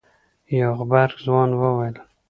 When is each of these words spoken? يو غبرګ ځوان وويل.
يو 0.57 0.69
غبرګ 0.79 1.15
ځوان 1.25 1.49
وويل. 1.53 1.95